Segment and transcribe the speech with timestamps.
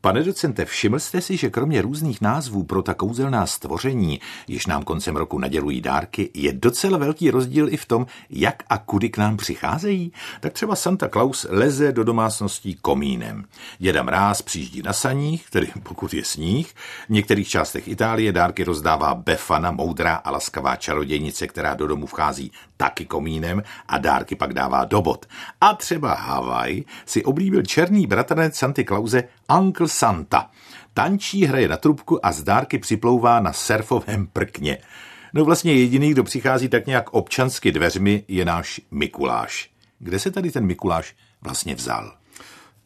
[0.00, 4.82] Pane docente, všiml jste si, že kromě různých názvů pro ta kouzelná stvoření, jež nám
[4.82, 9.18] koncem roku nadělují dárky, je docela velký rozdíl i v tom, jak a kudy k
[9.18, 10.12] nám přicházejí?
[10.40, 13.44] Tak třeba Santa Claus leze do domácností komínem.
[13.78, 16.74] Děda Mráz přijíždí na saních, tedy pokud je sníh.
[17.06, 22.52] V některých částech Itálie dárky rozdává Befana, moudrá a laskavá čarodějnice, která do domu vchází
[22.78, 25.26] taky komínem a dárky pak dává do bod.
[25.60, 29.24] A třeba Havaj si oblíbil černý bratranec Santy Clause
[29.58, 30.50] Uncle Santa.
[30.94, 34.78] Tančí, hraje na trubku a z dárky připlouvá na surfovém prkně.
[35.34, 39.70] No vlastně jediný, kdo přichází tak nějak občansky dveřmi, je náš Mikuláš.
[39.98, 42.12] Kde se tady ten Mikuláš vlastně vzal?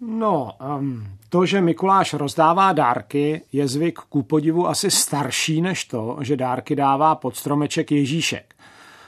[0.01, 6.19] No, um, to, že Mikuláš rozdává dárky, je zvyk ku podivu asi starší než to,
[6.21, 8.55] že dárky dává pod stromeček Ježíšek.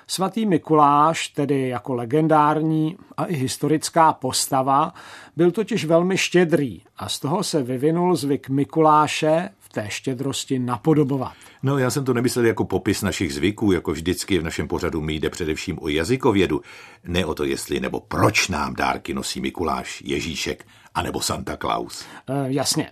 [0.06, 4.94] Svatý Mikuláš, tedy jako legendární a i historická postava,
[5.36, 11.32] byl totiž velmi štědrý a z toho se vyvinul zvyk Mikuláše té štědrosti napodobovat.
[11.62, 15.14] No, já jsem to nemyslel jako popis našich zvyků, jako vždycky v našem pořadu mi
[15.14, 16.60] jde především o jazykovědu.
[17.04, 22.04] Ne o to, jestli nebo proč nám dárky nosí Mikuláš, Ježíšek anebo Santa Claus.
[22.28, 22.90] E, jasně.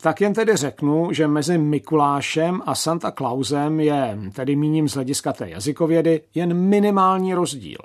[0.00, 5.32] Tak jen tedy řeknu, že mezi Mikulášem a Santa Clausem je, tedy míním z hlediska
[5.32, 7.78] té jazykovědy, jen minimální rozdíl.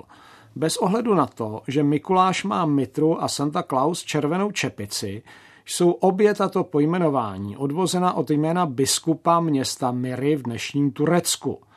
[0.56, 5.22] Bez ohledu na to, že Mikuláš má mitru a Santa Claus červenou čepici,
[5.66, 11.58] jsou obě tato pojmenování odvozena od jména biskupa města Miry v dnešním Turecku–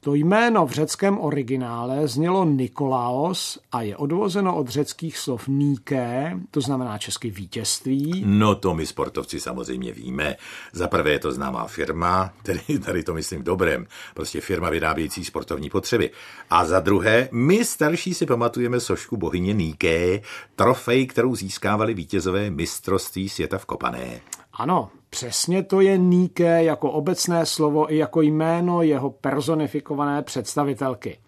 [0.00, 6.60] to jméno v řeckém originále znělo Nikolaos a je odvozeno od řeckých slov Níké, to
[6.60, 8.22] znamená česky vítězství.
[8.26, 10.36] No to my sportovci samozřejmě víme.
[10.72, 15.24] Za prvé je to známá firma, tedy tady to myslím v dobrém, prostě firma vyrábějící
[15.24, 16.10] sportovní potřeby.
[16.50, 20.20] A za druhé, my starší si pamatujeme sošku bohyně Níké,
[20.56, 24.20] trofej, kterou získávali vítězové mistrovství světa v Kopané.
[24.52, 31.18] Ano, přesně to je Níke jako obecné slovo i jako jméno jeho personifikované představitelky.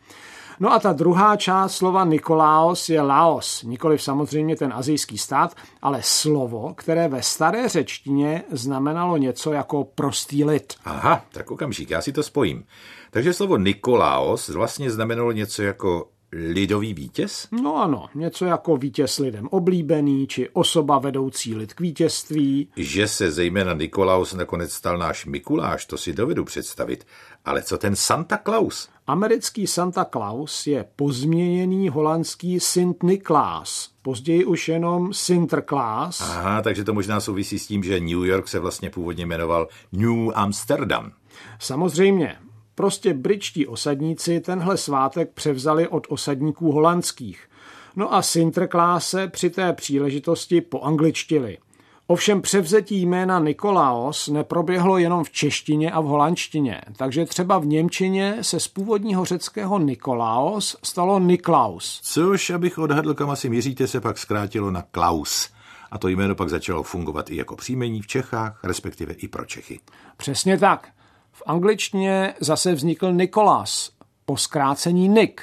[0.61, 6.01] No a ta druhá část slova Nikolaos je Laos, nikoliv samozřejmě ten azijský stát, ale
[6.03, 10.75] slovo, které ve staré řečtině znamenalo něco jako prostý lid.
[10.85, 12.65] Aha, tak okamžik, já si to spojím.
[13.11, 17.49] Takže slovo Nikolaos vlastně znamenalo něco jako lidový vítěz?
[17.63, 22.69] No ano, něco jako vítěz lidem oblíbený, či osoba vedoucí lid k vítězství.
[22.77, 27.07] Že se zejména Nikolaus nakonec stal náš Mikuláš, to si dovedu představit.
[27.45, 28.89] Ale co ten Santa Claus?
[29.07, 36.21] Americký Santa Claus je pozměněný holandský Sint Niklaas, později už jenom Sinterklaas.
[36.21, 40.31] Aha, takže to možná souvisí s tím, že New York se vlastně původně jmenoval New
[40.35, 41.13] Amsterdam.
[41.59, 42.37] Samozřejmě,
[42.75, 47.49] Prostě britští osadníci tenhle svátek převzali od osadníků holandských.
[47.97, 51.59] No a Sinterkláse při té příležitosti poangličtili.
[52.07, 58.39] Ovšem převzetí jména Nikolaos neproběhlo jenom v češtině a v holandštině, takže třeba v Němčině
[58.41, 62.01] se z původního řeckého Nikolaos stalo Niklaus.
[62.03, 65.51] Což, abych odhadl, kam asi míříte, se pak zkrátilo na Klaus.
[65.91, 69.81] A to jméno pak začalo fungovat i jako příjmení v Čechách, respektive i pro Čechy.
[70.17, 70.89] Přesně tak.
[71.33, 73.91] V angličtině zase vznikl Nicholas,
[74.25, 75.41] po zkrácení Nick,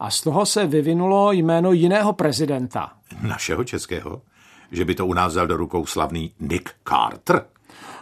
[0.00, 2.92] a z toho se vyvinulo jméno jiného prezidenta.
[3.22, 4.22] Našeho českého?
[4.72, 7.46] Že by to u nás vzal do rukou slavný Nick Carter?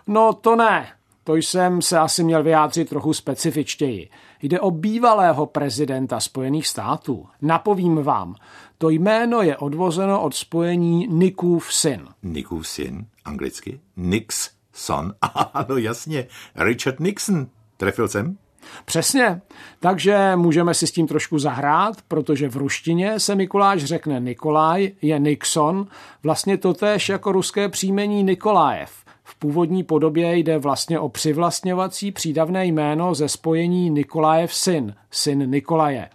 [0.06, 0.88] No to ne.
[1.24, 4.10] To jsem se asi měl vyjádřit trochu specifičtěji.
[4.42, 7.26] Jde o bývalého prezidenta Spojených států.
[7.42, 8.34] Napovím vám,
[8.78, 12.08] to jméno je odvozeno od spojení Nickův syn.
[12.22, 13.06] Nickův syn?
[13.24, 13.80] Anglicky?
[13.96, 15.14] Nix Son.
[15.54, 16.26] Ano, jasně.
[16.56, 17.46] Richard Nixon.
[17.76, 18.38] Trefil jsem?
[18.84, 19.40] Přesně.
[19.80, 25.18] Takže můžeme si s tím trošku zahrát, protože v ruštině se Mikuláš řekne Nikolaj, je
[25.18, 25.86] Nixon,
[26.22, 28.90] vlastně totéž jako ruské příjmení Nikolajev.
[29.24, 36.08] V původní podobě jde vlastně o přivlastňovací přídavné jméno ze spojení Nikolajev syn, syn Nikolaje.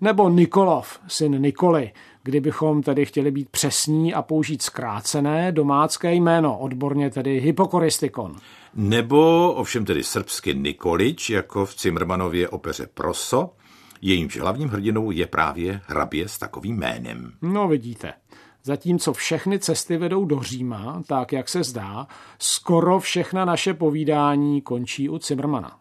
[0.00, 7.10] Nebo Nikolov, syn Nikoli, kdybychom tedy chtěli být přesní a použít zkrácené domácké jméno, odborně
[7.10, 8.36] tedy hypokoristikon.
[8.74, 13.50] Nebo ovšem tedy srbsky Nikolič, jako v Cimrmanově opeře Proso,
[14.02, 17.32] jejímž hlavním hrdinou je právě hrabě s takovým jménem.
[17.42, 18.12] No vidíte.
[18.64, 22.06] Zatímco všechny cesty vedou do Říma, tak jak se zdá,
[22.38, 25.78] skoro všechna naše povídání končí u Cimrmana.